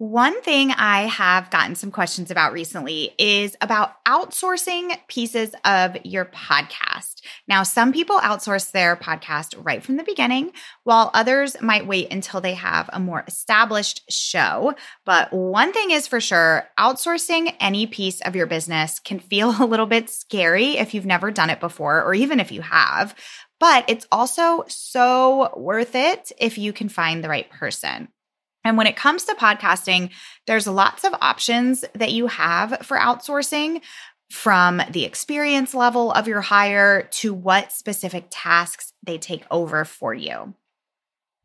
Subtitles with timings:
[0.00, 6.24] One thing I have gotten some questions about recently is about outsourcing pieces of your
[6.24, 7.20] podcast.
[7.46, 10.52] Now, some people outsource their podcast right from the beginning,
[10.84, 14.74] while others might wait until they have a more established show.
[15.04, 19.66] But one thing is for sure outsourcing any piece of your business can feel a
[19.66, 23.14] little bit scary if you've never done it before, or even if you have.
[23.58, 28.08] But it's also so worth it if you can find the right person.
[28.64, 30.10] And when it comes to podcasting,
[30.46, 33.80] there's lots of options that you have for outsourcing
[34.30, 40.14] from the experience level of your hire to what specific tasks they take over for
[40.14, 40.54] you.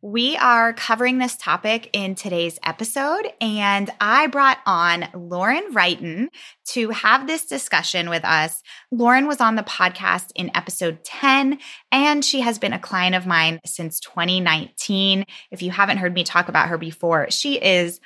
[0.08, 6.28] We are covering this topic in today's episode, and I brought on Lauren Wrighton
[6.74, 8.62] to have this discussion with us.
[8.92, 11.58] Lauren was on the podcast in episode 10,
[11.92, 15.26] and she has been a client of mine since 2019.
[15.50, 18.00] If you haven't heard me talk about her before, she is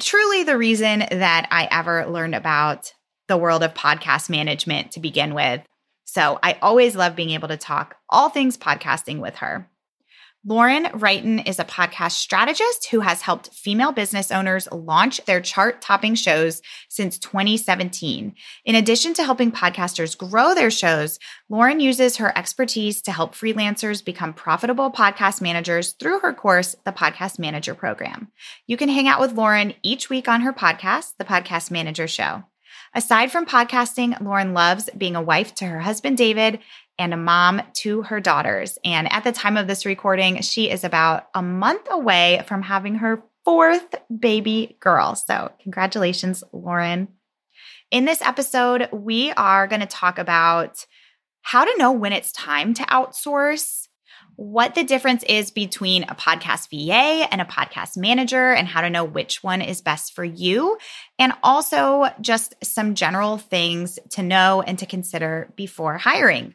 [0.00, 2.94] truly the reason that I ever learned about
[3.28, 5.60] the world of podcast management to begin with.
[6.06, 9.68] So I always love being able to talk all things podcasting with her.
[10.48, 15.82] Lauren Wrighton is a podcast strategist who has helped female business owners launch their chart
[15.82, 18.32] topping shows since 2017.
[18.64, 24.04] In addition to helping podcasters grow their shows, Lauren uses her expertise to help freelancers
[24.04, 28.28] become profitable podcast managers through her course, the Podcast Manager Program.
[28.68, 32.44] You can hang out with Lauren each week on her podcast, The Podcast Manager Show.
[32.94, 36.60] Aside from podcasting, Lauren loves being a wife to her husband, David,
[36.98, 38.78] and a mom to her daughters.
[38.84, 42.96] And at the time of this recording, she is about a month away from having
[42.96, 45.14] her fourth baby girl.
[45.14, 47.08] So, congratulations, Lauren.
[47.90, 50.84] In this episode, we are going to talk about
[51.42, 53.86] how to know when it's time to outsource,
[54.34, 58.90] what the difference is between a podcast VA and a podcast manager, and how to
[58.90, 60.76] know which one is best for you,
[61.18, 66.54] and also just some general things to know and to consider before hiring.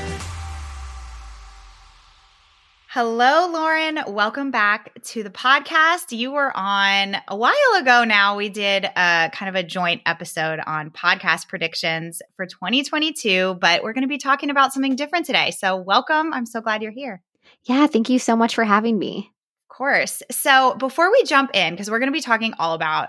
[2.93, 3.99] Hello, Lauren.
[4.05, 6.11] Welcome back to the podcast.
[6.11, 8.35] You were on a while ago now.
[8.35, 13.93] We did a kind of a joint episode on podcast predictions for 2022, but we're
[13.93, 15.51] going to be talking about something different today.
[15.51, 16.33] So, welcome.
[16.33, 17.21] I'm so glad you're here.
[17.63, 19.31] Yeah, thank you so much for having me.
[19.69, 20.21] Of course.
[20.29, 23.07] So, before we jump in, because we're going to be talking all about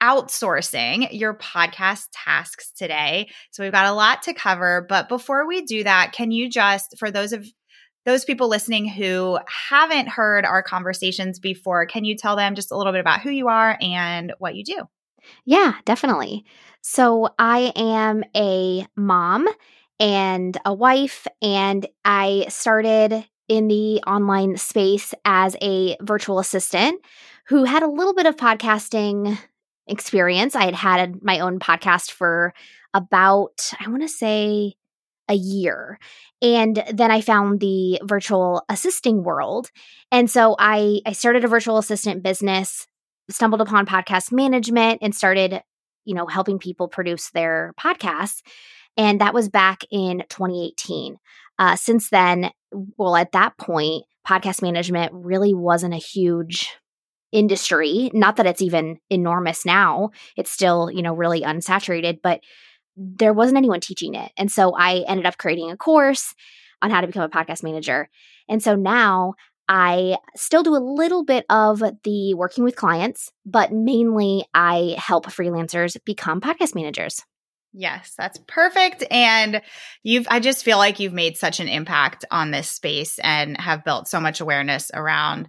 [0.00, 3.30] outsourcing your podcast tasks today.
[3.50, 4.86] So, we've got a lot to cover.
[4.88, 7.44] But before we do that, can you just, for those of
[8.04, 12.76] those people listening who haven't heard our conversations before, can you tell them just a
[12.76, 14.82] little bit about who you are and what you do?
[15.44, 16.44] Yeah, definitely.
[16.82, 19.48] So, I am a mom
[19.98, 27.00] and a wife, and I started in the online space as a virtual assistant
[27.46, 29.38] who had a little bit of podcasting
[29.86, 30.54] experience.
[30.54, 32.54] I had had my own podcast for
[32.92, 34.74] about, I want to say,
[35.28, 35.98] a year.
[36.42, 39.70] And then I found the virtual assisting world.
[40.12, 42.86] And so I, I started a virtual assistant business,
[43.30, 45.62] stumbled upon podcast management, and started,
[46.04, 48.42] you know, helping people produce their podcasts.
[48.96, 51.16] And that was back in 2018.
[51.58, 52.50] Uh, since then,
[52.96, 56.70] well, at that point, podcast management really wasn't a huge
[57.32, 58.10] industry.
[58.14, 62.40] Not that it's even enormous now, it's still, you know, really unsaturated, but
[62.96, 64.30] there wasn't anyone teaching it.
[64.36, 66.34] And so I ended up creating a course
[66.82, 68.08] on how to become a podcast manager.
[68.48, 69.34] And so now
[69.68, 75.26] I still do a little bit of the working with clients, but mainly I help
[75.26, 77.22] freelancers become podcast managers.
[77.72, 79.02] Yes, that's perfect.
[79.10, 79.60] And
[80.04, 83.84] you've, I just feel like you've made such an impact on this space and have
[83.84, 85.48] built so much awareness around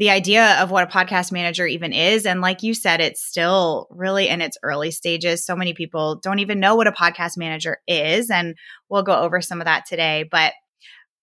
[0.00, 2.24] the idea of what a podcast manager even is.
[2.24, 5.44] And like you said, it's still really in its early stages.
[5.44, 8.30] So many people don't even know what a podcast manager is.
[8.30, 8.56] And
[8.88, 10.26] we'll go over some of that today.
[10.28, 10.54] But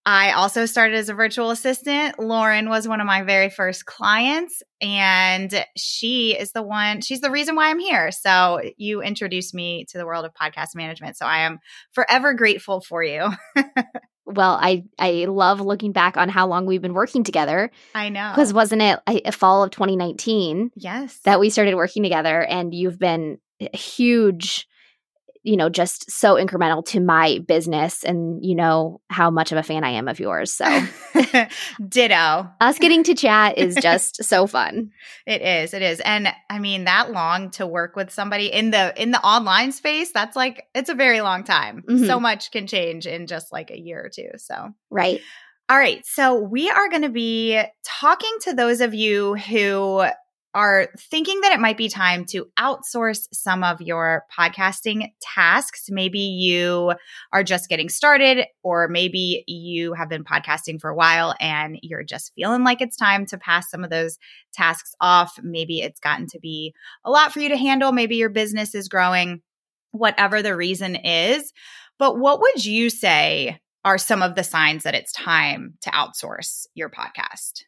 [0.06, 2.19] I also started as a virtual assistant.
[2.19, 7.31] Lauren was one of my very first clients, and she is the one, she's the
[7.31, 8.12] reason why I'm here.
[8.12, 11.18] So you introduced me to the world of podcast management.
[11.18, 11.57] So I am
[11.94, 13.31] forever grateful for you.
[14.27, 17.71] well, I I love looking back on how long we've been working together.
[17.95, 20.71] I know because wasn't it a, a, fall of 2019?
[20.75, 24.68] Yes, that we started working together, and you've been a huge
[25.47, 28.03] you know, just so incremental to my business.
[28.03, 30.51] And you know how much of a fan I am of yours.
[30.51, 30.65] So,
[31.88, 32.49] ditto.
[32.61, 34.91] Us getting to chat is just so fun.
[35.25, 35.73] It is.
[35.73, 36.01] It is.
[36.01, 40.11] And I mean, that long to work with somebody in the in the online space,
[40.11, 41.81] that's like it's a very long time.
[41.88, 42.05] Mm-hmm.
[42.05, 44.31] So much can change in just like a year or two.
[44.35, 45.21] So, right.
[45.69, 46.05] All right.
[46.05, 50.05] So, we are going to be talking to those of you who
[50.57, 55.86] are thinking that it might be time to outsource some of your podcasting tasks.
[55.88, 56.94] Maybe you
[57.31, 62.01] are just getting started, or maybe you have been podcasting for a while and you're
[62.01, 64.18] just feeling like it's time to pass some of those
[64.51, 65.38] tasks off.
[65.44, 66.74] Maybe it's gotten to be
[67.06, 67.92] a lot for you to handle.
[67.92, 69.44] Maybe your business is growing,
[69.92, 71.54] whatever the reason is.
[72.00, 76.65] But what would you say are some of the signs that it's time to outsource
[76.74, 77.66] your podcast?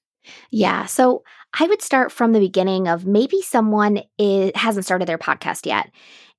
[0.51, 0.86] Yeah.
[0.86, 1.24] So
[1.60, 5.89] I would start from the beginning of maybe someone is, hasn't started their podcast yet.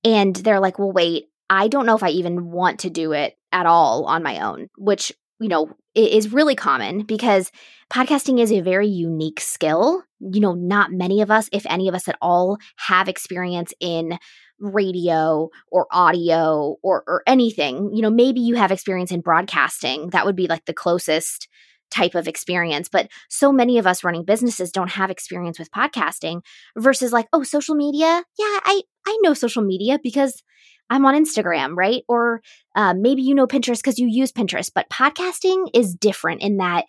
[0.05, 3.37] And they're like, well, wait, I don't know if I even want to do it
[3.53, 7.51] at all on my own, which, you know, is really common because
[7.93, 10.03] podcasting is a very unique skill.
[10.21, 14.19] You know, not many of us, if any of us at all, have experience in
[14.61, 17.91] radio or audio or or anything.
[17.93, 20.11] You know, maybe you have experience in broadcasting.
[20.11, 21.49] That would be like the closest
[21.91, 22.89] type of experience.
[22.89, 26.43] But so many of us running businesses don't have experience with podcasting
[26.77, 28.23] versus like, oh, social media.
[28.39, 30.43] Yeah, I, I know social media because
[30.91, 32.03] I'm on Instagram, right?
[32.09, 32.43] Or
[32.75, 34.71] uh, maybe you know Pinterest because you use Pinterest.
[34.75, 36.85] But podcasting is different in that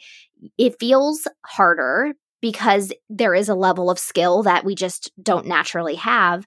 [0.57, 5.95] it feels harder because there is a level of skill that we just don't naturally
[5.95, 6.45] have.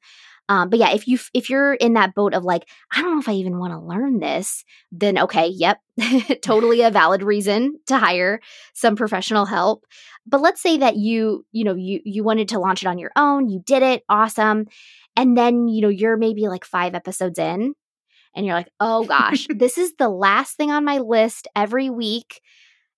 [0.48, 3.20] Um, but yeah, if you if you're in that boat of like, I don't know
[3.20, 5.78] if I even want to learn this, then okay, yep,
[6.42, 8.40] totally a valid reason to hire
[8.74, 9.84] some professional help.
[10.26, 13.12] But let's say that you, you know, you you wanted to launch it on your
[13.16, 14.66] own, you did it, awesome.
[15.16, 17.74] And then, you know, you're maybe like 5 episodes in
[18.34, 22.40] and you're like, "Oh gosh, this is the last thing on my list every week."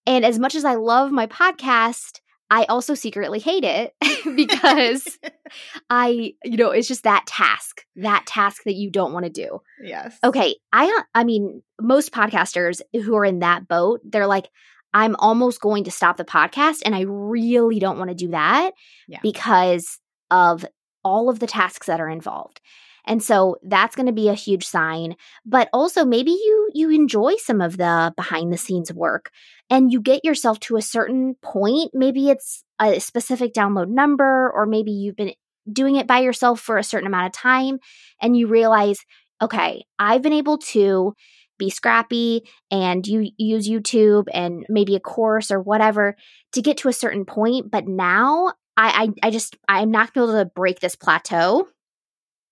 [0.07, 2.21] And as much as I love my podcast,
[2.51, 3.95] I also secretly hate it
[4.37, 5.19] because
[5.91, 9.61] I, you know, it's just that task, that task that you don't want to do.
[9.83, 10.17] Yes.
[10.23, 10.57] Okay.
[10.73, 14.49] I, I mean, most podcasters who are in that boat, they're like,
[14.95, 16.83] I'm almost going to stop the podcast.
[16.85, 18.73] And I really don't want to do that
[19.09, 19.19] yeah.
[19.23, 19.99] because
[20.31, 20.65] of
[21.05, 22.61] all of the tasks that are involved.
[23.07, 27.37] And so that's going to be a huge sign, but also maybe you you enjoy
[27.37, 29.31] some of the behind the scenes work
[29.71, 34.67] and you get yourself to a certain point, maybe it's a specific download number or
[34.67, 35.33] maybe you've been
[35.73, 37.79] doing it by yourself for a certain amount of time
[38.21, 38.99] and you realize,
[39.43, 41.15] okay, I've been able to
[41.59, 46.17] be scrappy and you use YouTube and maybe a course or whatever
[46.53, 47.71] to get to a certain point.
[47.71, 51.67] But now I, I, I just, I'm not gonna be able to break this plateau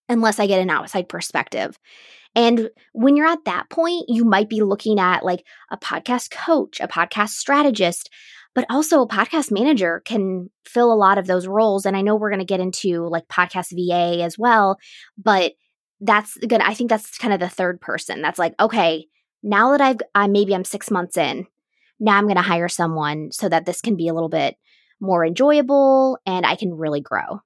[0.09, 1.79] unless I get an outside perspective.
[2.35, 6.81] And when you're at that point, you might be looking at like a podcast coach,
[6.81, 8.11] a podcast strategist,
[8.55, 11.87] but also a podcast manager can fill a lot of those roles.
[11.87, 14.79] And I know we're going to get into like podcast VA as well,
[15.17, 15.53] but
[16.01, 16.61] that's good.
[16.61, 19.07] I think that's kind of the third person that's like, okay,
[19.43, 21.47] now that I've, I, maybe I'm six months in,
[22.01, 24.57] now I'm going to hire someone so that this can be a little bit
[25.01, 27.41] more enjoyable and I can really grow.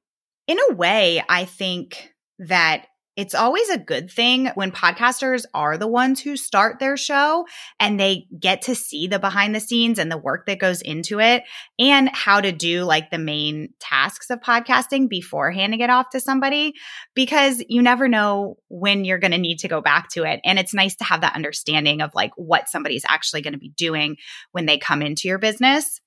[0.46, 2.86] In a way, I think that
[3.18, 7.46] it's always a good thing when podcasters are the ones who start their show
[7.80, 11.18] and they get to see the behind the scenes and the work that goes into
[11.18, 11.42] it
[11.80, 16.20] and how to do like the main tasks of podcasting before handing it off to
[16.20, 16.74] somebody
[17.16, 20.38] because you never know when you're going to need to go back to it.
[20.44, 23.70] And it's nice to have that understanding of like what somebody's actually going to be
[23.76, 24.16] doing
[24.52, 26.00] when they come into your business.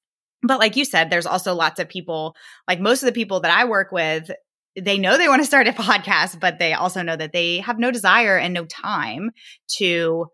[0.44, 2.38] But like you said, there's also lots of people,
[2.70, 4.32] like most of the people that I work with,
[4.80, 7.80] they know they want to start a podcast, but they also know that they have
[7.80, 9.32] no desire and no time
[9.78, 10.28] to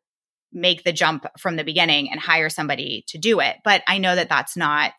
[0.53, 3.57] make the jump from the beginning and hire somebody to do it.
[3.63, 4.93] But I know that that's not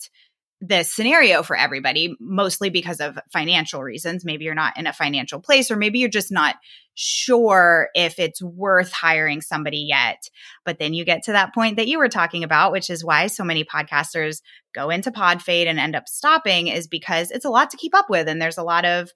[0.60, 4.24] the scenario for everybody, mostly because of financial reasons.
[4.24, 6.56] Maybe you're not in a financial place, or maybe you're just not
[6.94, 10.28] sure if it's worth hiring somebody yet.
[10.64, 13.28] But then you get to that point that you were talking about, which is why
[13.28, 14.42] so many podcasters
[14.74, 17.94] go into pod fade and end up stopping, is because it's a lot to keep
[17.94, 18.28] up with.
[18.28, 19.12] And there's a lot of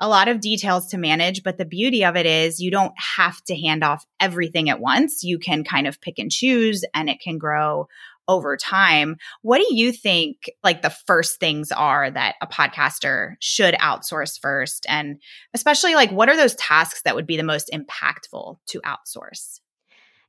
[0.00, 3.42] a lot of details to manage, but the beauty of it is you don't have
[3.44, 5.22] to hand off everything at once.
[5.22, 7.86] You can kind of pick and choose and it can grow
[8.28, 9.16] over time.
[9.42, 14.86] What do you think like the first things are that a podcaster should outsource first?
[14.88, 15.20] And
[15.52, 19.60] especially like what are those tasks that would be the most impactful to outsource?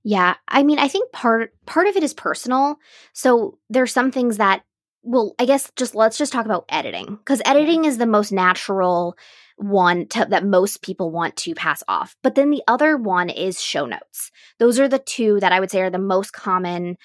[0.04, 2.78] Yeah, I mean, I think part part of it is personal.
[3.14, 4.64] So there's some things that
[5.06, 7.56] well, I guess just let's just talk about editing because mm-hmm.
[7.56, 9.16] editing is the most natural
[9.58, 12.16] one to, that most people want to pass off.
[12.22, 14.32] But then the other one is show notes.
[14.60, 16.98] Those are the two that I would say are the most common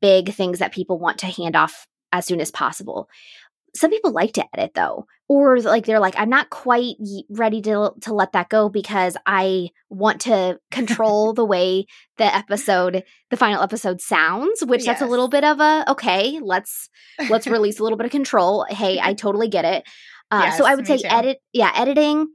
[0.00, 3.08] big things that people want to hand off as soon as possible.
[3.74, 6.96] Some people like to edit though, or like they're like, I'm not quite
[7.28, 13.04] ready to to let that go because I want to control the way the episode,
[13.30, 14.64] the final episode sounds.
[14.64, 14.86] Which yes.
[14.86, 16.40] that's a little bit of a okay.
[16.42, 16.88] Let's
[17.28, 18.64] let's release a little bit of control.
[18.68, 19.84] Hey, I totally get it.
[20.30, 21.08] Uh, yes, so I would say too.
[21.08, 21.38] edit.
[21.52, 22.28] Yeah, editing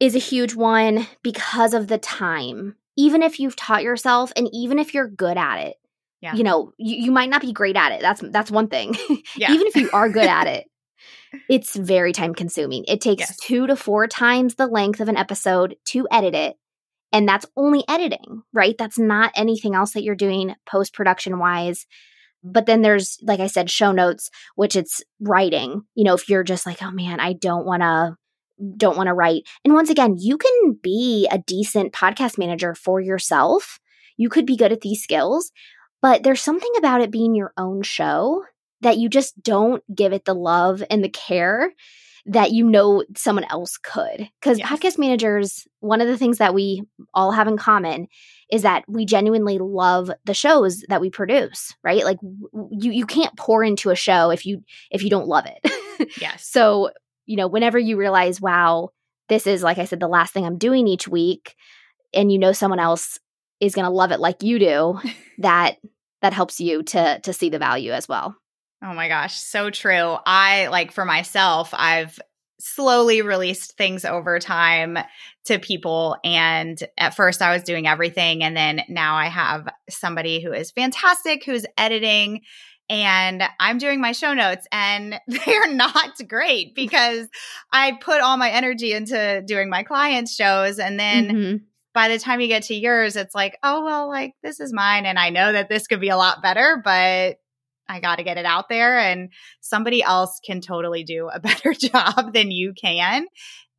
[0.00, 2.76] is a huge one because of the time.
[2.96, 5.76] Even if you've taught yourself, and even if you're good at it,
[6.24, 6.34] yeah.
[6.34, 8.00] you know, you, you might not be great at it.
[8.00, 8.96] That's that's one thing.
[9.36, 9.52] Yeah.
[9.52, 10.66] Even if you are good at it,
[11.48, 12.84] it's very time consuming.
[12.86, 13.36] It takes yes.
[13.36, 16.56] two to four times the length of an episode to edit it.
[17.12, 18.76] And that's only editing, right?
[18.78, 21.86] That's not anything else that you're doing post production wise.
[22.42, 25.82] But then there's, like I said, show notes, which it's writing.
[25.94, 28.16] You know, if you're just like, oh man, I don't want to
[28.76, 29.42] don't want to write.
[29.64, 33.80] And once again, you can be a decent podcast manager for yourself.
[34.16, 35.50] You could be good at these skills,
[36.04, 38.44] but there's something about it being your own show
[38.82, 41.72] that you just don't give it the love and the care
[42.26, 44.28] that you know someone else could.
[44.38, 44.68] Because yes.
[44.68, 46.82] podcast managers, one of the things that we
[47.14, 48.08] all have in common
[48.52, 52.04] is that we genuinely love the shows that we produce, right?
[52.04, 56.12] Like you you can't pour into a show if you if you don't love it.
[56.20, 56.46] yes.
[56.46, 56.90] So,
[57.24, 58.90] you know, whenever you realize, wow,
[59.30, 61.54] this is like I said the last thing I'm doing each week
[62.12, 63.18] and you know someone else
[63.58, 65.00] is going to love it like you do,
[65.38, 65.76] that
[66.24, 68.34] that helps you to to see the value as well.
[68.82, 70.16] Oh my gosh, so true.
[70.24, 72.18] I like for myself, I've
[72.58, 74.96] slowly released things over time
[75.44, 80.42] to people and at first I was doing everything and then now I have somebody
[80.42, 82.40] who is fantastic who's editing
[82.88, 87.28] and I'm doing my show notes and they're not great because
[87.70, 91.56] I put all my energy into doing my clients shows and then mm-hmm
[91.94, 95.06] by the time you get to yours, it's like, oh, well, like this is mine.
[95.06, 97.36] And I know that this could be a lot better, but
[97.88, 98.98] I got to get it out there.
[98.98, 103.26] And somebody else can totally do a better job than you can.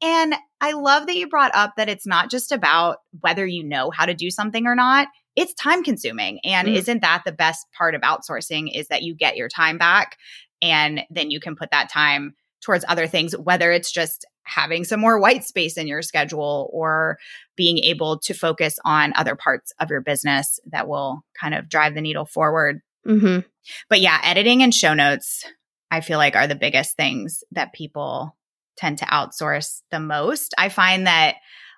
[0.01, 3.91] And I love that you brought up that it's not just about whether you know
[3.91, 5.07] how to do something or not.
[5.35, 6.39] It's time consuming.
[6.43, 6.75] And mm.
[6.75, 10.17] isn't that the best part of outsourcing is that you get your time back
[10.61, 14.99] and then you can put that time towards other things, whether it's just having some
[14.99, 17.17] more white space in your schedule or
[17.55, 21.93] being able to focus on other parts of your business that will kind of drive
[21.93, 22.81] the needle forward.
[23.05, 23.39] Mm-hmm.
[23.89, 25.45] But yeah, editing and show notes,
[25.91, 28.35] I feel like are the biggest things that people
[28.77, 30.53] tend to outsource the most.
[30.57, 31.35] I find that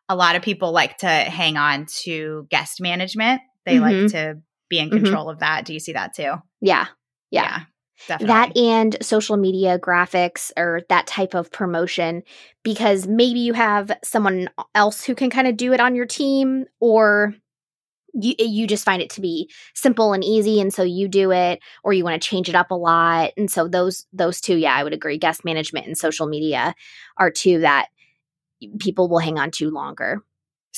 [0.10, 3.42] a lot of people like to hang on to guest management.
[3.66, 4.04] They mm-hmm.
[4.04, 5.04] like to be in mm-hmm.
[5.04, 5.34] control mm-hmm.
[5.34, 5.66] of that.
[5.66, 6.34] Do you see that too?
[6.62, 6.88] Yeah.
[7.30, 7.44] Yeah.
[7.44, 7.60] yeah.
[8.08, 8.28] Definitely.
[8.28, 12.24] That and social media graphics or that type of promotion
[12.64, 16.66] because maybe you have someone else who can kind of do it on your team
[16.80, 17.34] or
[18.14, 21.32] you eh, you just find it to be simple and easy and so you do
[21.32, 24.58] it or you want to change it up a lot and so those those two
[24.58, 26.74] yeah I would agree guest management and social media
[27.18, 27.88] are two that
[28.80, 30.24] people will hang on to longer.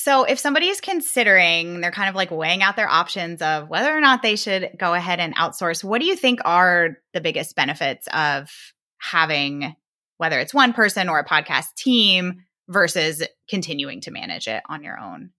[0.02, 3.94] So, if somebody is considering, they're kind of like weighing out their options of whether
[3.94, 7.54] or not they should go ahead and outsource, what do you think are the biggest
[7.54, 8.50] benefits of
[8.96, 9.76] having,
[10.16, 14.98] whether it's one person or a podcast team versus continuing to manage it on your
[14.98, 15.32] own?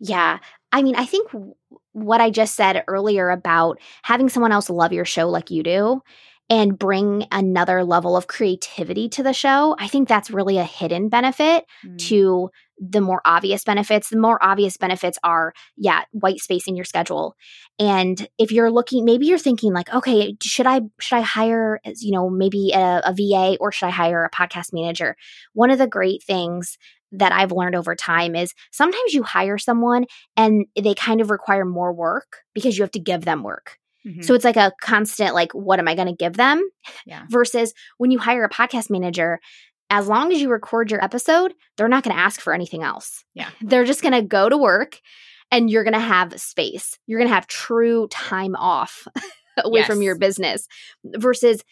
[0.00, 0.40] Yeah.
[0.72, 1.30] I mean, I think
[1.92, 6.02] what I just said earlier about having someone else love your show like you do
[6.52, 11.08] and bring another level of creativity to the show, I think that's really a hidden
[11.08, 11.96] benefit mm.
[12.08, 14.10] to the more obvious benefits.
[14.10, 17.36] The more obvious benefits are, yeah, white space in your schedule.
[17.78, 22.12] And if you're looking, maybe you're thinking like, okay, should I should I hire, you
[22.12, 25.16] know, maybe a, a VA or should I hire a podcast manager?
[25.54, 26.76] One of the great things
[27.12, 30.04] that I've learned over time is sometimes you hire someone
[30.36, 33.78] and they kind of require more work because you have to give them work.
[34.06, 34.22] Mm-hmm.
[34.22, 36.68] So it's like a constant, like, what am I going to give them?
[37.06, 37.24] Yeah.
[37.28, 39.40] Versus when you hire a podcast manager,
[39.90, 43.24] as long as you record your episode, they're not going to ask for anything else.
[43.34, 43.50] Yeah.
[43.60, 45.00] They're just going to go to work
[45.50, 46.98] and you're going to have space.
[47.06, 49.06] You're going to have true time off
[49.58, 49.86] away yes.
[49.86, 50.66] from your business
[51.04, 51.62] versus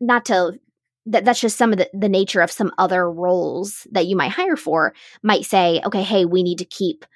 [0.00, 0.58] not to
[1.06, 4.30] that that's just some of the, the nature of some other roles that you might
[4.30, 4.92] hire for
[5.22, 7.06] might say okay hey we need to keep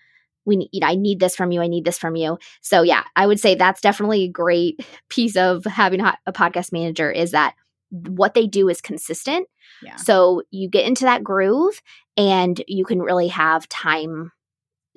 [0.45, 1.61] we need, you know, I need this from you.
[1.61, 2.39] I need this from you.
[2.61, 7.11] So yeah, I would say that's definitely a great piece of having a podcast manager
[7.11, 7.55] is that
[7.91, 9.49] what they do is consistent.
[9.83, 9.97] Yeah.
[9.97, 11.81] So you get into that groove
[12.17, 14.33] and you can really have time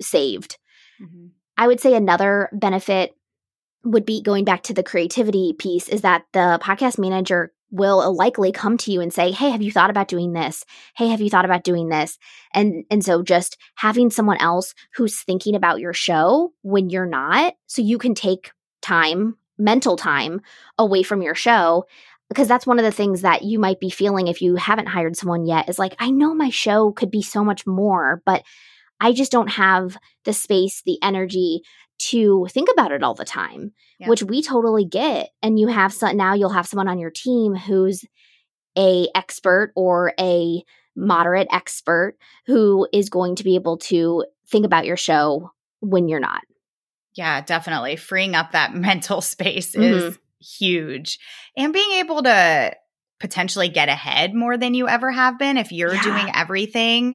[0.00, 0.58] saved.
[1.00, 1.28] Mm-hmm.
[1.56, 3.14] I would say another benefit
[3.84, 8.52] would be going back to the creativity piece is that the podcast manager will likely
[8.52, 10.64] come to you and say, "Hey, have you thought about doing this?
[10.96, 12.18] Hey, have you thought about doing this?"
[12.54, 17.54] And and so just having someone else who's thinking about your show when you're not,
[17.66, 20.40] so you can take time, mental time
[20.78, 21.84] away from your show
[22.28, 25.16] because that's one of the things that you might be feeling if you haven't hired
[25.16, 28.42] someone yet is like, I know my show could be so much more, but
[29.00, 31.62] I just don't have the space, the energy
[31.98, 34.08] to think about it all the time, yeah.
[34.08, 35.30] which we totally get.
[35.42, 38.04] And you have some now you'll have someone on your team who's
[38.76, 40.62] a expert or a
[40.96, 46.20] moderate expert who is going to be able to think about your show when you're
[46.20, 46.42] not.
[47.14, 47.96] Yeah, definitely.
[47.96, 49.82] Freeing up that mental space mm-hmm.
[49.82, 51.18] is huge.
[51.56, 52.74] And being able to
[53.20, 56.02] potentially get ahead more than you ever have been if you're yeah.
[56.02, 57.14] doing everything.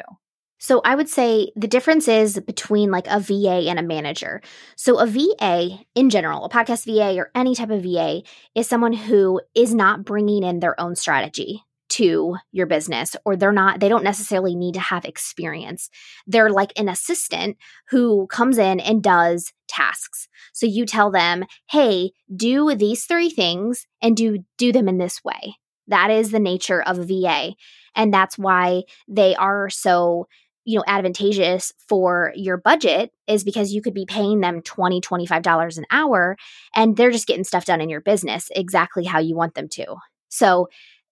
[0.60, 4.42] So I would say the difference is between like a VA and a manager.
[4.74, 8.22] So a VA in general, a podcast VA or any type of VA
[8.56, 13.53] is someone who is not bringing in their own strategy to your business or they're
[13.53, 15.90] not they don't necessarily need to have experience.
[16.27, 17.57] They're like an assistant
[17.90, 20.29] who comes in and does tasks.
[20.53, 25.22] So you tell them hey do these three things and do do them in this
[25.24, 25.57] way.
[25.87, 27.55] That is the nature of a va
[27.94, 30.27] and that's why they are so
[30.64, 35.42] you know advantageous for your budget is because you could be paying them 20 25
[35.42, 36.37] dollars an hour
[36.74, 39.96] and they're just getting stuff done in your business exactly how you want them to.
[40.29, 40.68] So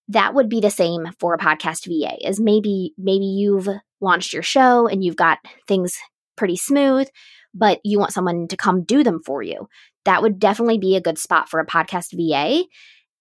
[0.08, 3.68] that would be the same for a podcast VA is maybe maybe you've
[4.00, 5.96] launched your show and you've got things
[6.36, 7.08] pretty smooth,
[7.54, 9.68] but you want someone to come do them for you.
[10.04, 12.64] That would definitely be a good spot for a podcast VA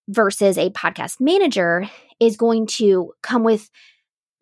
[0.07, 3.69] versus a podcast manager is going to come with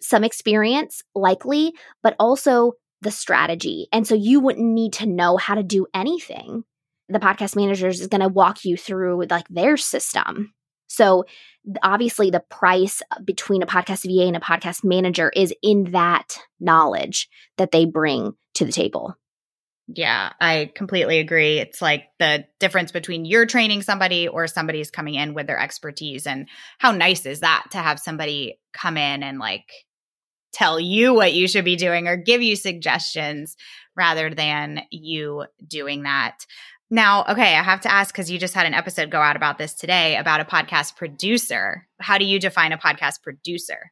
[0.02, 3.88] some experience likely, but also the strategy.
[3.94, 6.64] And so you wouldn't need to know how to do anything.
[7.10, 10.54] The podcast manager is going to walk you through like their system.
[10.94, 11.26] So
[11.82, 16.38] obviously the price uh, between a podcast VA and a podcast manager is in that
[16.60, 19.16] knowledge that they bring to the table.
[19.88, 21.58] Yeah, I completely agree.
[21.58, 26.28] It's like the difference between you're training somebody or somebody's coming in with their expertise.
[26.28, 29.66] And how nice is that to have somebody come in and like
[30.54, 33.58] tell you what you should be doing or give you suggestions
[33.96, 36.46] rather than you doing that.
[36.94, 39.58] Now, okay, I have to ask because you just had an episode go out about
[39.58, 41.88] this today about a podcast producer.
[42.00, 43.92] How do you define a podcast producer?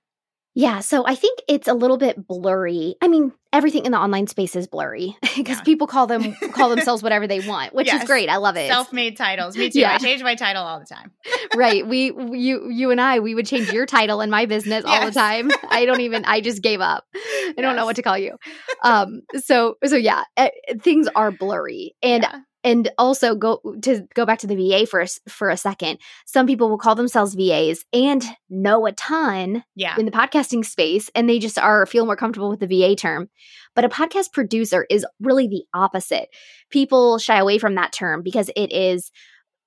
[0.54, 2.98] Yeah, so I think it's a little bit blurry.
[3.02, 5.64] I mean, everything in the online space is blurry because yeah.
[5.64, 8.04] people call them call themselves whatever they want, which yes.
[8.04, 8.30] is great.
[8.30, 8.70] I love it.
[8.70, 9.58] Self-made titles.
[9.58, 9.80] Me too.
[9.80, 9.96] Yeah.
[9.96, 11.12] I change my title all the time.
[11.56, 11.88] right.
[11.88, 15.02] We you you and I we would change your title in my business yes.
[15.02, 15.50] all the time.
[15.72, 17.06] I don't even I just gave up.
[17.16, 18.38] I don't know what to call you.
[18.84, 20.50] Um so so yeah, uh,
[20.84, 21.96] things are blurry.
[22.04, 22.42] And yeah.
[22.64, 26.00] And also go to go back to the VA for a, for a second.
[26.26, 29.96] Some people will call themselves VAs and know a ton Yeah.
[29.98, 33.30] in the podcasting space and they just are feel more comfortable with the VA term.
[33.76, 36.28] But a podcast producer is really the opposite.
[36.70, 39.12] People shy away from that term because it is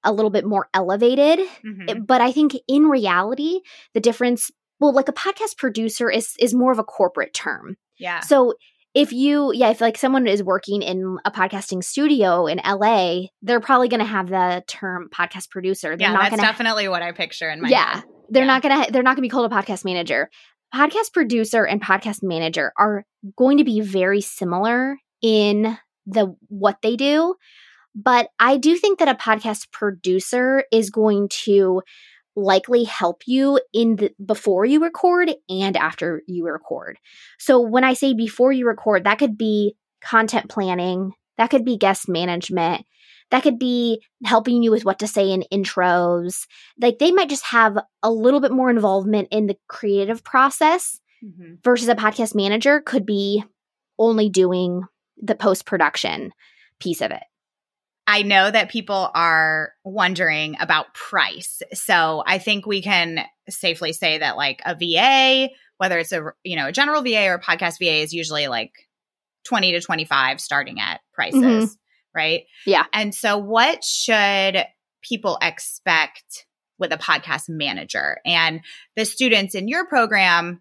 [0.05, 1.41] a little bit more elevated.
[1.65, 1.91] Mhm.
[1.91, 3.61] It- But I think in reality,
[3.95, 7.77] the difference well like a podcast producer is is more of a corporate term.
[7.99, 8.21] yeah.
[8.21, 8.55] So
[8.95, 13.61] if you, yeah, if like someone is working in a podcasting studio in LA, they're
[13.61, 15.97] probably going to have the term podcast producer.
[15.97, 18.05] They're yeah, not that's definitely what I picture in my yeah, head.
[18.31, 18.47] they're Yeah.
[18.47, 20.31] not going to, they're not going to be called a podcast manager.
[20.75, 23.05] Podcast producer and podcast manager are
[23.37, 25.77] going to be very similar in
[26.07, 27.35] the what they do,
[27.95, 31.83] but I do think that a podcast producer is going to
[32.37, 36.99] likely help you in the before you record and after you record.
[37.39, 41.77] So when I say before you record, that could be content planning, that could be
[41.77, 42.85] guest management,
[43.31, 46.47] that could be helping you with what to say in intros.
[46.81, 51.63] Like they might just have a little bit more involvement in the creative process Mhm.
[51.65, 53.43] versus a podcast manager could be
[53.99, 54.83] only doing
[55.17, 56.33] the post production
[56.81, 57.23] piece of it.
[58.07, 61.63] I know that people are wondering about price.
[61.73, 66.57] So I think we can safely say that like a VA, whether it's a you
[66.57, 68.73] know, a general VA or a podcast VA is usually like
[69.45, 71.77] 20 to 25 starting at prices, Mhm.
[72.15, 72.45] right?
[72.67, 72.85] Yeah.
[72.93, 74.65] And so what should
[75.03, 76.47] people expect
[76.79, 78.19] with a podcast manager?
[78.25, 78.61] And
[78.97, 80.61] the students in your program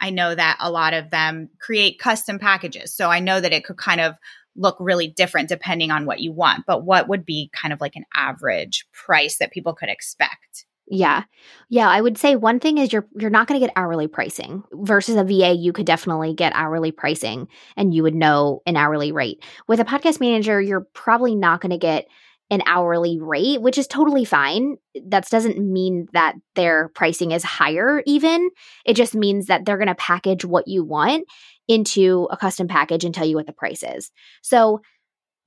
[0.00, 2.94] I know that a lot of them create custom packages.
[2.94, 4.14] So I know that it could kind of
[4.58, 6.64] look really different depending on what you want.
[6.66, 10.66] But what would be kind of like an average price that people could expect?
[10.90, 11.24] Yeah.
[11.68, 14.62] Yeah, I would say one thing is you're you're not going to get hourly pricing
[14.72, 19.12] versus a VA you could definitely get hourly pricing and you would know an hourly
[19.12, 19.44] rate.
[19.66, 22.06] With a podcast manager, you're probably not going to get
[22.50, 24.76] an hourly rate, which is totally fine.
[25.08, 28.48] That doesn't mean that their pricing is higher even.
[28.86, 31.26] It just means that they're going to package what you want
[31.68, 34.10] into a custom package and tell you what the price is.
[34.42, 34.80] So,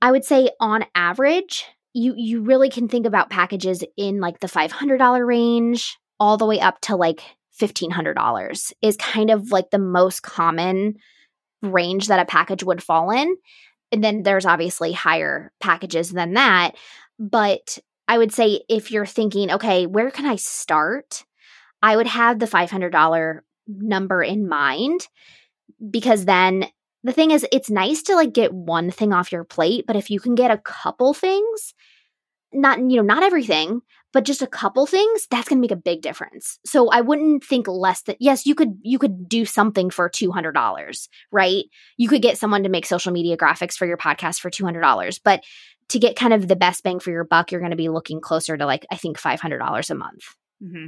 [0.00, 4.46] I would say on average, you you really can think about packages in like the
[4.46, 7.22] $500 range all the way up to like
[7.60, 10.96] $1500 is kind of like the most common
[11.62, 13.36] range that a package would fall in.
[13.92, 16.72] And then there's obviously higher packages than that.
[17.18, 21.24] But i would say if you're thinking okay where can i start?
[21.80, 25.08] I would have the $500 number in mind
[25.90, 26.66] because then
[27.04, 30.10] the thing is it's nice to like get one thing off your plate but if
[30.10, 31.74] you can get a couple things
[32.52, 33.80] not you know not everything
[34.12, 36.58] but just a couple things that's going to make a big difference.
[36.66, 41.08] So i wouldn't think less that yes you could you could do something for $200
[41.30, 41.64] right?
[41.96, 45.42] You could get someone to make social media graphics for your podcast for $200 but
[45.88, 48.20] to get kind of the best bang for your buck you're going to be looking
[48.20, 50.22] closer to like i think $500 a month.
[50.60, 50.86] Hmm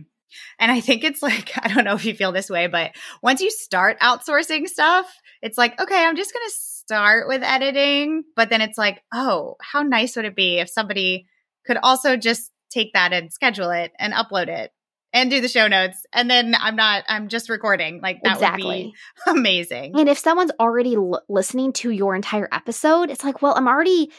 [0.58, 3.40] And I think it's like, I don't know if you feel this way, but once
[3.40, 8.24] you start outsourcing stuff, it's like, okay, I'm just going to start with editing.
[8.37, 11.26] But then it's like, oh, how nice would it be if somebody
[11.66, 14.70] could also just take that and schedule it and upload it
[15.14, 16.04] and do the show notes.
[16.12, 18.00] And then I'm not, I'm just recording.
[18.02, 18.94] Like that exactly would be
[19.38, 19.98] amazing.
[19.98, 24.10] And if someone's already l- listening to your entire episode, it's like, well, I'm already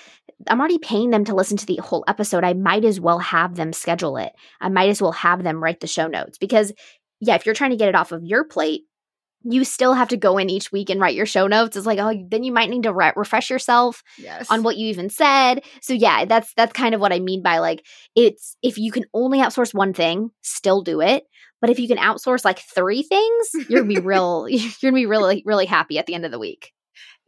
[0.48, 2.44] I'm already paying them to listen to the whole episode.
[2.44, 4.34] I might as well have them schedule it.
[4.60, 6.74] I might as well have them write the show notes because
[7.22, 8.82] yeah, if you're trying to get it off of your plate,
[9.48, 11.78] you still have to go in each week and write your show notes.
[11.78, 14.50] It's like, oh, then you might need to re- refresh yourself Yes.
[14.50, 15.64] on what you even said.
[15.82, 19.06] So yeah, that's that's kind of what I mean by like it's if you can
[19.14, 21.24] only outsource one thing, still do it.
[21.62, 25.06] But if you can outsource like three things, you're gonna be real you're gonna be
[25.06, 26.72] really really happy at the end of the week.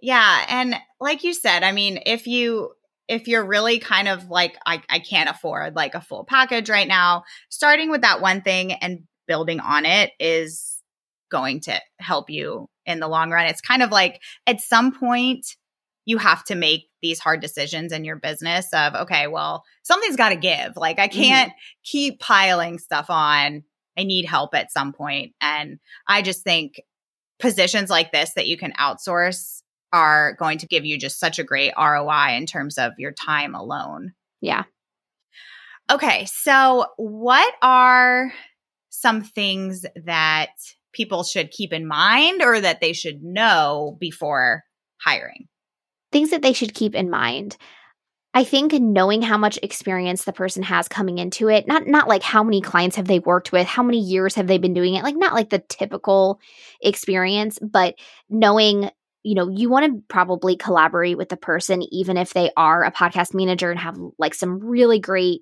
[0.01, 0.45] Yeah.
[0.49, 2.71] And like you said, I mean, if you,
[3.07, 6.87] if you're really kind of like, I, I can't afford like a full package right
[6.87, 10.81] now, starting with that one thing and building on it is
[11.29, 13.47] going to help you in the long run.
[13.47, 15.45] It's kind of like at some point,
[16.05, 20.29] you have to make these hard decisions in your business of, okay, well, something's got
[20.29, 20.77] to give.
[20.77, 21.21] Like, I mm-hmm.
[21.21, 23.63] can't keep piling stuff on.
[23.97, 24.95] I need help at some.
[25.41, 26.81] And I just think
[27.39, 29.56] positions like this that you can outsource
[29.93, 33.55] are going to give you just such a great ROI in terms of your time
[33.55, 34.13] alone.
[34.41, 34.63] Yeah.
[35.89, 38.33] Okay, so what are
[38.89, 40.49] some things that
[40.91, 44.63] people should keep in mind or that they should know before
[44.99, 45.47] hiring?
[46.11, 47.55] Things that they should keep in mind.
[48.33, 52.21] I think knowing how much experience the person has coming into it, not not like
[52.21, 55.03] how many clients have they worked with, how many years have they been doing it,
[55.03, 56.39] like not like the typical
[56.81, 57.95] experience, but
[58.29, 58.91] knowing
[59.27, 62.93] you know, you want to probably collaborate with the person, even if they are a
[62.93, 65.41] podcast manager and have like some really great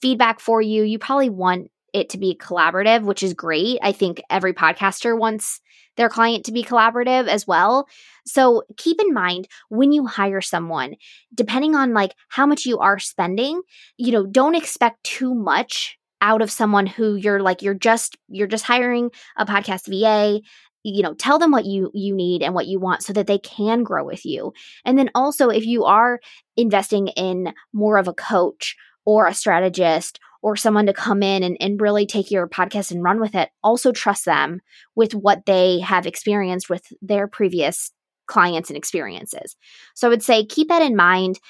[0.00, 0.82] feedback for you.
[0.82, 3.80] You probably want it to be collaborative, which is great.
[3.82, 5.60] I think every podcaster wants
[5.98, 7.86] their client to be collaborative as well.
[8.24, 10.94] So keep in mind when you hire someone,
[11.34, 13.60] depending on like how much you are spending,
[13.98, 18.48] you know, don't expect too much out of someone who you're like you're just you're
[18.48, 20.40] just hiring a podcast VA
[20.88, 23.38] you know tell them what you you need and what you want so that they
[23.38, 24.52] can grow with you.
[24.84, 26.20] And then also if you are
[26.56, 31.56] investing in more of a coach or a strategist or someone to come in and,
[31.60, 34.60] and really take your podcast and run with it also trust them
[34.94, 37.90] with what they have experienced with their previous
[38.26, 39.56] clients and experiences.
[39.94, 41.40] So i would say keep that in mind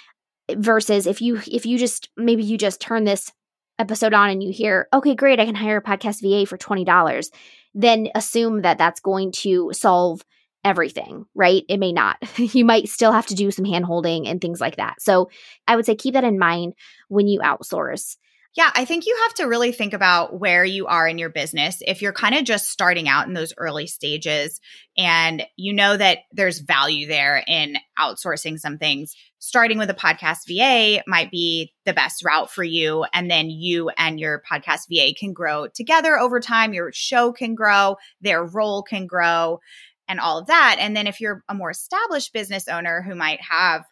[0.56, 3.32] versus if you if you just maybe you just turn this
[3.78, 7.30] episode on and you hear okay great i can hire a podcast va for $20
[7.74, 10.22] then assume that that's going to solve
[10.64, 11.62] everything, right?
[11.68, 12.16] It may not.
[12.36, 15.00] you might still have to do some hand holding and things like that.
[15.00, 15.30] So
[15.66, 16.74] I would say keep that in mind
[17.08, 18.16] when you outsource.
[18.56, 21.78] Yeah, I think you have to really think about where you are in your business.
[21.86, 24.60] If you're kind of just starting out in those early stages
[24.96, 30.46] and you know that there's value there in outsourcing some things, starting with a podcast
[30.46, 33.04] VA might be the best route for you.
[33.12, 36.74] And then you and your podcast VA can grow together over time.
[36.74, 39.60] Your show can grow, their role can grow,
[40.08, 40.76] and all of that.
[40.80, 43.84] And then if you're a more established business owner who might have,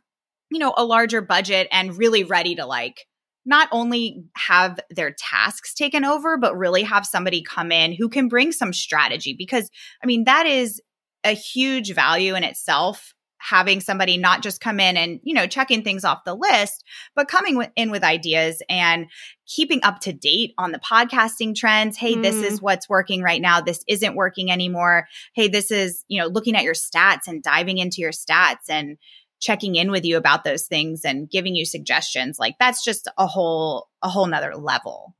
[0.51, 3.07] you know, a larger budget and really ready to like,
[3.45, 8.29] not only have their tasks taken over, but really have somebody come in who can
[8.29, 9.37] bring some strategy.
[9.39, 9.71] Because,
[10.03, 10.81] I mean, that is
[11.23, 13.15] a huge value in itself
[13.49, 17.29] having somebody not just come in and you know checking things off the list but
[17.29, 19.07] coming in with ideas and
[19.47, 22.23] keeping up to date on the podcasting trends hey mm.
[22.23, 22.63] this is mm.
[22.63, 26.65] what's working right now this isn't working anymore hey this is you know looking at
[26.65, 28.99] your stats and diving into your stats and
[29.39, 33.27] checking in with you about those things and giving you suggestions like that's just a
[33.27, 35.15] whole a whole nother level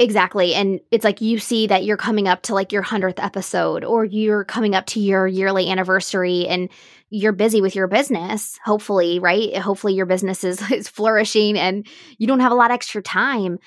[0.00, 0.54] Exactly.
[0.54, 4.02] And it's like you see that you're coming up to like your 100th episode or
[4.02, 6.70] you're coming up to your yearly anniversary and
[7.10, 9.54] you're busy with your business, hopefully, right?
[9.58, 11.86] Hopefully your business is, is flourishing and
[12.16, 13.58] you don't have a lot extra time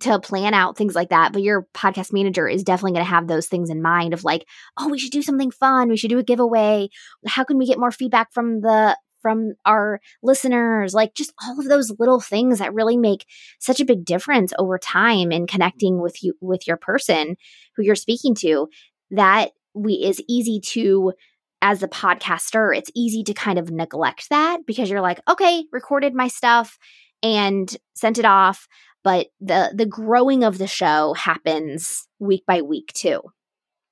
[0.00, 1.32] to plan out things like that.
[1.32, 4.44] But your podcast manager is definitely going to have those things in mind of like,
[4.76, 5.88] oh, we should do something fun.
[5.88, 6.88] We should do a giveaway.
[7.28, 8.96] How can we get more feedback from the
[9.26, 13.26] from our listeners, like just all of those little things that really make
[13.58, 17.34] such a big difference over time in connecting with you with your person
[17.74, 18.68] who you're speaking to
[19.10, 21.12] that we is easy to
[21.60, 26.14] as a podcaster, it's easy to kind of neglect that because you're like, okay, recorded
[26.14, 26.78] my stuff
[27.20, 28.68] and sent it off,
[29.02, 33.22] but the the growing of the show happens week by week too.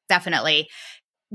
[0.09, 0.69] Definitely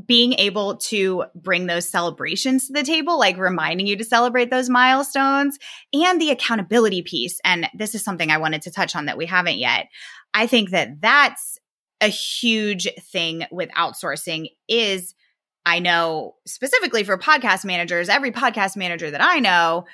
[0.06, 4.70] being able to bring those celebrations to the table, like reminding you to celebrate those
[4.70, 5.58] milestones
[5.94, 7.40] and the accountability piece.
[7.44, 9.88] And this is something I wanted to touch on that we haven't yet.
[10.34, 11.60] I think that that's
[12.02, 15.16] a huge thing with outsourcing is
[15.66, 19.86] I know specifically for podcast managers, every podcast manager that I know,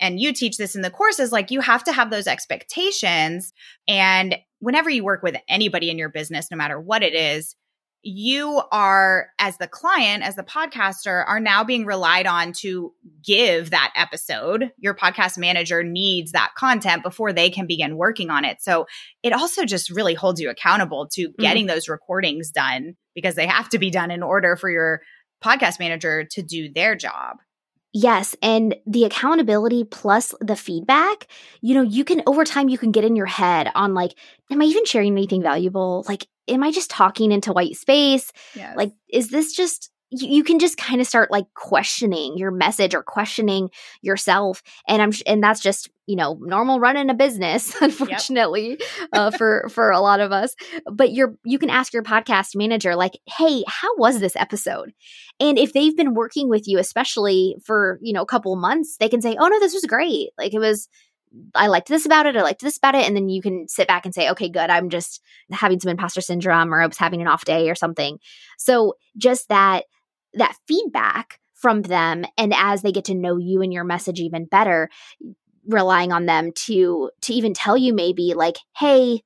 [0.00, 3.52] and you teach this in the courses, like you have to have those expectations.
[3.86, 7.54] And whenever you work with anybody in your business, no matter what it is,
[8.02, 12.92] you are as the client as the podcaster are now being relied on to
[13.24, 18.44] give that episode your podcast manager needs that content before they can begin working on
[18.44, 18.86] it so
[19.22, 21.42] it also just really holds you accountable to mm-hmm.
[21.42, 21.74] getting mm-hmm.
[21.74, 25.00] those recordings done because they have to be done in order for your
[25.44, 27.36] podcast manager to do their job
[27.94, 28.34] Yes.
[28.40, 31.26] And the accountability plus the feedback,
[31.60, 34.14] you know, you can over time, you can get in your head on like,
[34.50, 36.02] am I even sharing anything valuable?
[36.08, 38.32] Like, am I just talking into white space?
[38.54, 38.76] Yes.
[38.76, 42.94] Like, is this just you, you can just kind of start like questioning your message
[42.94, 43.70] or questioning
[44.02, 49.08] yourself and i'm and that's just you know normal running a business unfortunately yep.
[49.12, 50.54] uh, for for a lot of us
[50.92, 54.92] but you're you can ask your podcast manager like hey how was this episode
[55.40, 59.08] and if they've been working with you especially for you know a couple months they
[59.08, 60.88] can say oh no this was great like it was
[61.54, 62.36] I liked this about it.
[62.36, 63.06] I liked this about it.
[63.06, 64.70] And then you can sit back and say, okay, good.
[64.70, 68.18] I'm just having some imposter syndrome or I was having an off day or something.
[68.58, 69.84] So just that
[70.34, 74.46] that feedback from them and as they get to know you and your message even
[74.46, 74.90] better
[75.66, 79.22] relying on them to to even tell you maybe like hey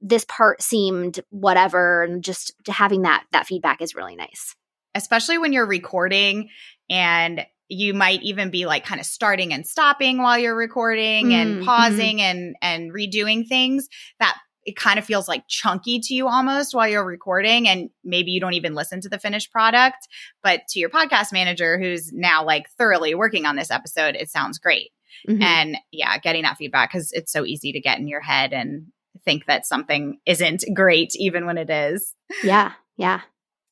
[0.00, 4.54] this part seemed whatever and just having that that feedback is really nice
[4.94, 6.48] especially when you're recording
[6.90, 11.32] and you might even be like kind of starting and stopping while you're recording mm,
[11.32, 12.38] and pausing mm-hmm.
[12.38, 16.86] and and redoing things that it kind of feels like chunky to you almost while
[16.86, 20.08] you're recording and maybe you don't even listen to the finished product
[20.42, 24.58] but to your podcast manager who's now like thoroughly working on this episode it sounds
[24.58, 24.90] great
[25.28, 25.42] mm-hmm.
[25.42, 28.86] and yeah getting that feedback because it's so easy to get in your head and
[29.24, 33.20] think that something isn't great even when it is yeah yeah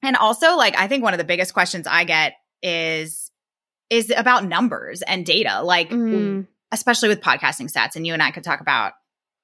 [0.03, 3.30] and also like i think one of the biggest questions i get is
[3.91, 6.47] is about numbers and data like mm.
[6.73, 8.93] especially with podcasting stats and you and i could talk about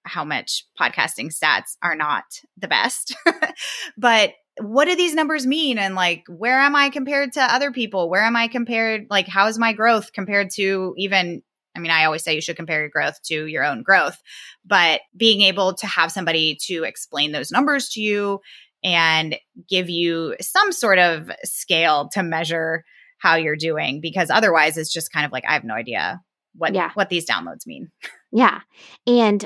[0.06, 2.24] how much podcasting stats are not
[2.56, 3.14] the best.
[3.98, 5.78] but what do these numbers mean?
[5.78, 8.08] And like, where am I compared to other people?
[8.08, 9.06] Where am I compared?
[9.10, 11.42] Like, how is my growth compared to even?
[11.76, 14.16] I mean, I always say you should compare your growth to your own growth,
[14.64, 18.40] but being able to have somebody to explain those numbers to you
[18.82, 19.36] and
[19.68, 22.82] give you some sort of scale to measure
[23.18, 26.20] how you're doing, because otherwise it's just kind of like, I have no idea
[26.54, 26.90] what yeah.
[26.94, 27.90] what these downloads mean.
[28.32, 28.60] Yeah.
[29.06, 29.44] And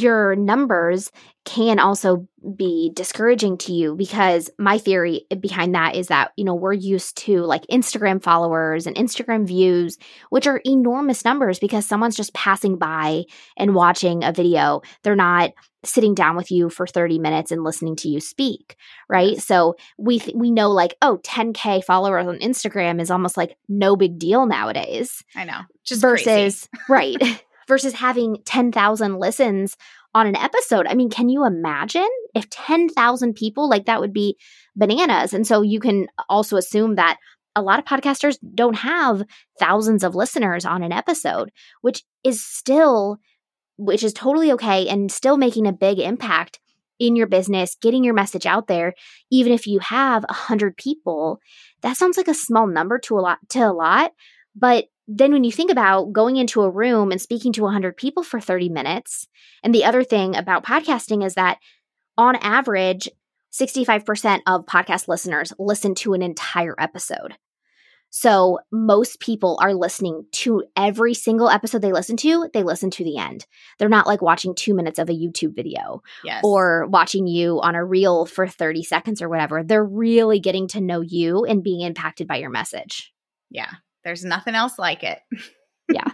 [0.00, 1.10] your numbers
[1.44, 6.54] can also be discouraging to you because my theory behind that is that you know
[6.54, 9.96] we're used to like Instagram followers and Instagram views
[10.30, 13.24] which are enormous numbers because someone's just passing by
[13.56, 14.82] and watching a video.
[15.02, 15.52] They're not
[15.84, 18.76] sitting down with you for 30 minutes and listening to you speak
[19.08, 19.38] right?
[19.38, 23.96] So we th- we know like oh 10k followers on Instagram is almost like no
[23.96, 25.60] big deal nowadays I know.
[25.84, 27.16] Just versus right
[27.68, 29.76] versus having 10,000 listens
[30.14, 30.86] on an episode.
[30.86, 34.36] I mean, can you imagine if 10,000 people, like that would be
[34.74, 35.34] bananas.
[35.34, 37.18] And so you can also assume that
[37.54, 39.22] a lot of podcasters don't have
[39.58, 41.50] thousands of listeners on an episode,
[41.80, 43.18] which is still,
[43.78, 46.60] which is totally okay and still making a big impact
[46.98, 48.94] in your business, getting your message out there,
[49.30, 51.40] even if you have a hundred people,
[51.82, 54.12] that sounds like a small number to a lot to a lot.
[54.54, 58.22] But then when you think about going into a room and speaking to 100 people
[58.22, 59.28] for 30 minutes,
[59.62, 61.58] and the other thing about podcasting is that
[62.18, 63.08] on average,
[63.52, 67.36] 65% of podcast listeners listen to an entire episode.
[68.10, 73.04] So most people are listening to every single episode they listen to, they listen to
[73.04, 73.46] the end.
[73.78, 76.40] They're not like watching two minutes of a YouTube video yes.
[76.44, 79.62] or watching you on a reel for 30 seconds or whatever.
[79.62, 83.12] They're really getting to know you and being impacted by your message.
[83.50, 83.70] Yeah.
[84.06, 85.18] There's nothing else like it.
[85.88, 86.10] Yeah.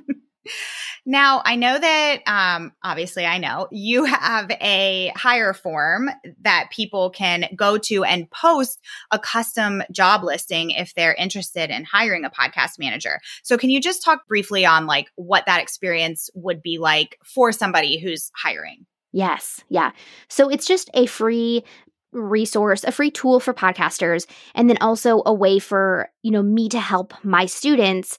[1.06, 6.10] now, I know that, um, obviously, I know you have a hire form
[6.42, 8.78] that people can go to and post
[9.10, 13.18] a custom job listing if they're interested in hiring a podcast manager.
[13.42, 17.50] So, can you just talk briefly on like what that experience would be like for
[17.50, 18.84] somebody who's hiring?
[19.12, 19.62] Yes.
[19.68, 19.92] Yeah.
[20.28, 21.64] So it's just a free
[22.12, 26.68] resource, a free tool for podcasters, and then also a way for, you know, me
[26.68, 28.18] to help my students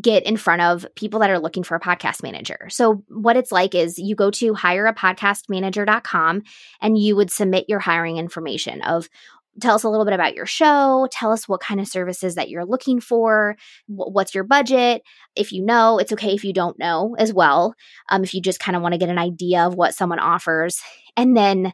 [0.00, 2.68] get in front of people that are looking for a podcast manager.
[2.70, 6.42] So what it's like is you go to hireapodcastmanager.com
[6.80, 9.08] and you would submit your hiring information of
[9.60, 12.50] tell us a little bit about your show tell us what kind of services that
[12.50, 15.02] you're looking for what's your budget
[15.34, 17.74] if you know it's okay if you don't know as well
[18.10, 20.82] um, if you just kind of want to get an idea of what someone offers
[21.16, 21.72] and then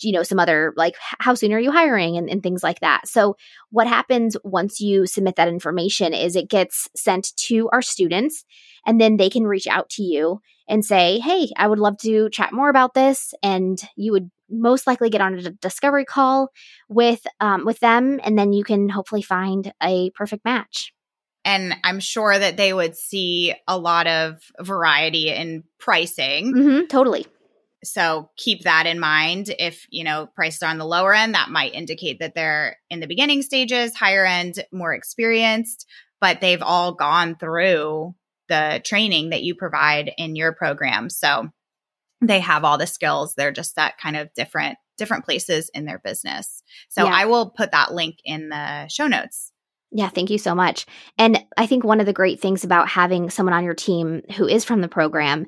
[0.00, 3.06] you know some other like how soon are you hiring and, and things like that
[3.06, 3.36] so
[3.70, 8.44] what happens once you submit that information is it gets sent to our students
[8.86, 12.28] and then they can reach out to you and say hey i would love to
[12.30, 16.50] chat more about this and you would most likely get on a discovery call
[16.88, 20.92] with um, with them and then you can hopefully find a perfect match
[21.46, 26.52] and I'm sure that they would see a lot of variety in pricing.
[26.52, 27.24] Mm-hmm, totally.
[27.86, 29.54] So keep that in mind.
[29.58, 33.00] If, you know, prices are on the lower end, that might indicate that they're in
[33.00, 35.86] the beginning stages, higher end, more experienced,
[36.20, 38.14] but they've all gone through
[38.48, 41.10] the training that you provide in your program.
[41.10, 41.48] So
[42.20, 43.34] they have all the skills.
[43.34, 46.62] They're just at kind of different different places in their business.
[46.88, 47.12] So yeah.
[47.12, 49.52] I will put that link in the show notes.
[49.92, 50.86] Yeah, thank you so much.
[51.18, 54.46] And I think one of the great things about having someone on your team who
[54.46, 55.46] is from the program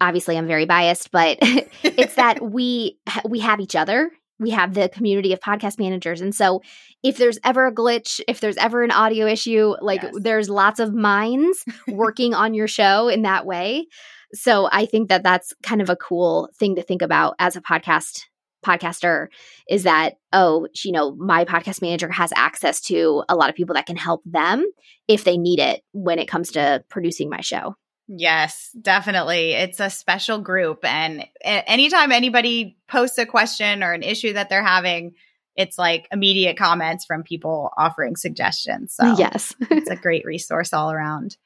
[0.00, 1.38] obviously I'm very biased, but
[1.82, 4.10] it's that we we have each other.
[4.38, 6.22] We have the community of podcast managers.
[6.22, 6.62] And so
[7.02, 10.14] if there's ever a glitch, if there's ever an audio issue, like yes.
[10.18, 13.86] there's lots of minds working on your show in that way.
[14.32, 17.60] So I think that that's kind of a cool thing to think about as a
[17.60, 18.22] podcast
[18.64, 19.28] podcaster
[19.70, 23.74] is that oh you know my podcast manager has access to a lot of people
[23.74, 24.64] that can help them
[25.08, 27.74] if they need it when it comes to producing my show
[28.12, 29.52] Yes, definitely.
[29.52, 30.84] It's a special group.
[30.84, 35.12] And anytime anybody posts a question or an issue that they're having,
[35.54, 38.94] it's like immediate comments from people offering suggestions.
[38.94, 41.36] So, yes, it's a great resource all around.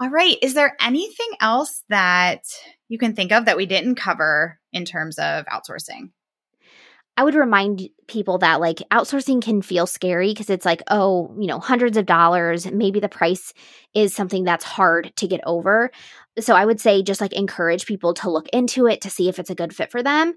[0.00, 0.36] All right.
[0.42, 2.42] Is there anything else that
[2.88, 6.10] you can think of that we didn't cover in terms of outsourcing?
[7.16, 11.46] I would remind people that like outsourcing can feel scary because it's like, oh, you
[11.46, 12.70] know, hundreds of dollars.
[12.70, 13.52] Maybe the price
[13.94, 15.90] is something that's hard to get over.
[16.40, 19.38] So I would say just like encourage people to look into it to see if
[19.38, 20.34] it's a good fit for them.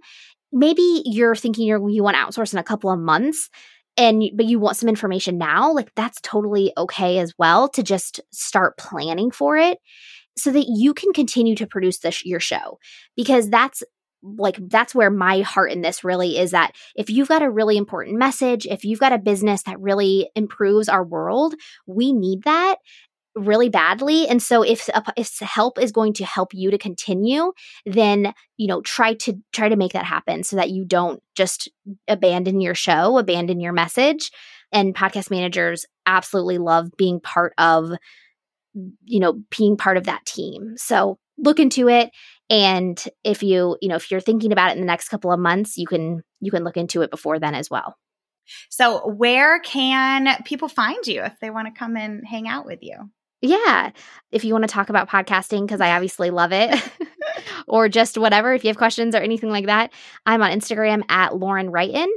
[0.52, 3.50] Maybe you're thinking you're, you want to outsource in a couple of months
[3.98, 8.22] and but you want some information now, like that's totally okay as well to just
[8.32, 9.80] start planning for it
[10.38, 12.78] so that you can continue to produce this your show
[13.16, 13.84] because that's
[14.38, 17.78] like that's where my heart in this really is that if you've got a really
[17.78, 21.56] important message, if you've got a business that really improves our world,
[21.86, 22.78] we need that
[23.36, 24.28] really badly.
[24.28, 27.52] And so if if help is going to help you to continue
[27.86, 31.70] then you know try to try to make that happen so that you don't just
[32.08, 34.32] abandon your show abandon your message.
[34.72, 37.92] And podcast managers absolutely love being part of
[39.06, 40.74] you know being part of that team.
[40.78, 42.10] So look into it
[42.50, 45.40] and if you you know if you're thinking about it in the next couple of
[45.40, 47.96] months you can you can look into it before then as well.
[48.70, 52.80] So where can people find you if they want to come and hang out with
[52.82, 53.10] you?
[53.42, 53.92] Yeah
[54.32, 56.76] if you want to talk about podcasting because i obviously love it
[57.68, 59.94] or just whatever if you have questions or anything like that
[60.26, 62.08] i'm on instagram at lauren wrighton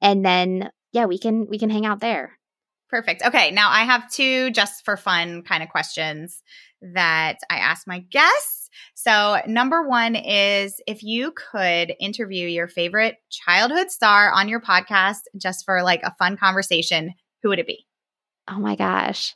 [0.00, 2.32] and then yeah we can we can hang out there.
[2.90, 3.22] Perfect.
[3.22, 6.42] Okay now i have two just for fun kind of questions
[6.94, 8.57] that i ask my guests
[8.94, 15.20] so, number one is if you could interview your favorite childhood star on your podcast
[15.36, 17.86] just for like a fun conversation, who would it be?
[18.48, 19.34] Oh my gosh.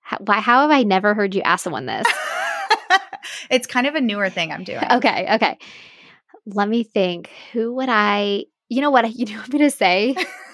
[0.00, 2.06] How, why, how have I never heard you ask someone this?
[3.50, 4.84] it's kind of a newer thing I'm doing.
[4.90, 5.34] Okay.
[5.34, 5.58] Okay.
[6.46, 7.30] Let me think.
[7.52, 10.14] Who would I, you know what, you know what I'm going to say?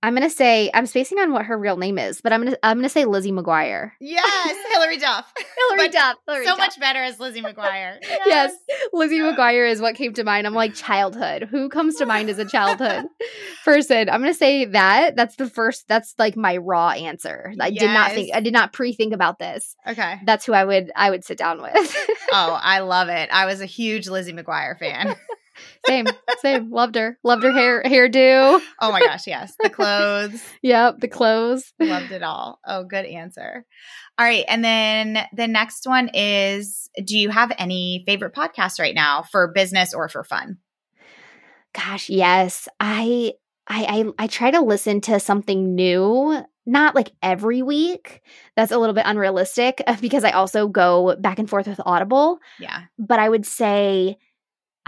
[0.00, 2.78] I'm gonna say I'm spacing on what her real name is, but I'm gonna I'm
[2.78, 3.92] gonna say Lizzie McGuire.
[4.00, 5.32] Yes, Hilary Duff.
[5.70, 6.16] Hilary Duff.
[6.26, 6.58] Hilary so Duff.
[6.58, 7.98] much better as Lizzie McGuire.
[8.28, 8.52] Yes.
[8.68, 8.80] yes.
[8.92, 10.46] Lizzie McGuire is what came to mind.
[10.46, 11.44] I'm like childhood.
[11.50, 13.06] Who comes to mind as a childhood
[13.64, 14.08] person?
[14.08, 15.16] I'm gonna say that.
[15.16, 15.88] That's the first.
[15.88, 17.52] That's like my raw answer.
[17.60, 17.80] I yes.
[17.80, 18.34] did not think.
[18.34, 19.74] I did not pre-think about this.
[19.86, 20.20] Okay.
[20.24, 21.96] That's who I would I would sit down with.
[22.32, 23.30] oh, I love it.
[23.32, 25.16] I was a huge Lizzie McGuire fan
[25.86, 26.06] same,
[26.40, 26.70] same.
[26.70, 27.18] Loved her.
[27.22, 28.60] Loved her hair hairdo.
[28.80, 29.54] Oh my gosh, yes.
[29.60, 30.42] The clothes.
[30.62, 31.72] yep, the clothes.
[31.80, 32.60] Loved it all.
[32.66, 33.64] Oh, good answer.
[34.18, 38.94] All right, and then the next one is do you have any favorite podcasts right
[38.94, 40.58] now for business or for fun?
[41.72, 42.68] Gosh, yes.
[42.80, 43.32] I
[43.66, 48.20] I I, I try to listen to something new not like every week.
[48.54, 52.38] That's a little bit unrealistic because I also go back and forth with Audible.
[52.60, 52.82] Yeah.
[52.98, 54.18] But I would say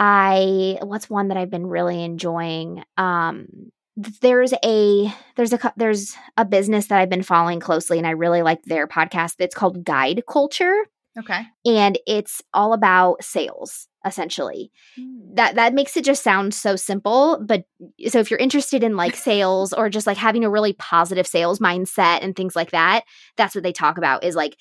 [0.00, 2.82] I what's one that I've been really enjoying?
[2.96, 8.12] Um, there's a there's a there's a business that I've been following closely, and I
[8.12, 9.34] really like their podcast.
[9.40, 10.86] It's called Guide Culture.
[11.18, 14.70] Okay, and it's all about sales essentially.
[14.98, 15.36] Mm.
[15.36, 17.64] That that makes it just sound so simple, but
[18.08, 21.58] so if you're interested in like sales or just like having a really positive sales
[21.58, 23.04] mindset and things like that,
[23.36, 24.56] that's what they talk about is like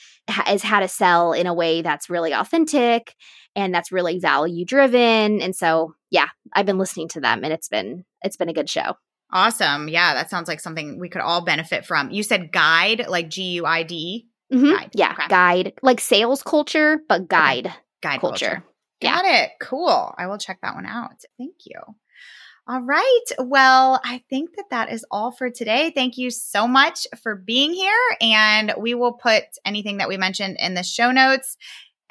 [0.50, 3.16] is how to sell in a way that's really authentic
[3.56, 5.42] and that's really value driven.
[5.42, 8.70] And so, yeah, I've been listening to them and it's been it's been a good
[8.70, 8.96] show.
[9.32, 9.88] Awesome.
[9.88, 12.10] Yeah, that sounds like something we could all benefit from.
[12.10, 14.28] You said guide, like G U I D.
[14.52, 14.72] Mm-hmm.
[14.72, 14.90] Guide.
[14.96, 15.28] Yeah, okay.
[15.28, 17.76] guide, like sales culture, but guide, okay.
[18.02, 18.46] guide culture.
[18.48, 18.64] culture.
[19.02, 19.44] Got yeah.
[19.44, 19.52] it.
[19.62, 20.14] Cool.
[20.18, 21.24] I will check that one out.
[21.38, 21.80] Thank you.
[22.68, 23.26] All right.
[23.40, 25.92] Well, I think that that is all for today.
[25.94, 27.98] Thank you so much for being here.
[28.22, 31.58] And we will put anything that we mentioned in the show notes.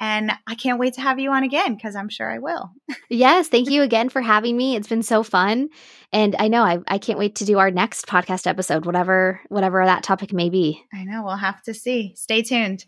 [0.01, 2.71] And I can't wait to have you on again because I'm sure I will.
[3.09, 3.47] yes.
[3.47, 4.75] Thank you again for having me.
[4.75, 5.69] It's been so fun.
[6.11, 9.85] And I know I, I can't wait to do our next podcast episode, whatever, whatever
[9.85, 10.83] that topic may be.
[10.93, 11.23] I know.
[11.23, 12.15] We'll have to see.
[12.17, 12.85] Stay tuned.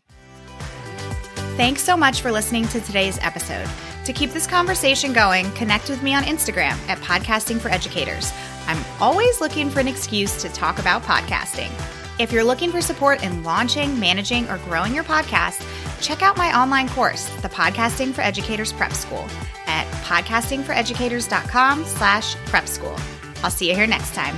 [1.55, 3.69] Thanks so much for listening to today's episode.
[4.05, 8.31] To keep this conversation going, connect with me on Instagram at Podcasting for Educators.
[8.65, 11.69] I'm always looking for an excuse to talk about podcasting.
[12.19, 15.65] If you're looking for support in launching, managing, or growing your podcast,
[16.01, 19.27] check out my online course, the Podcasting for Educators Prep School,
[19.67, 22.95] at podcastingforeducators.com slash prep school.
[23.43, 24.35] I'll see you here next time.